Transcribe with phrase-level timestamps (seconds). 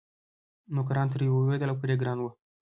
[0.75, 2.29] نوکران ترې وېرېدل او پرې ګران وو.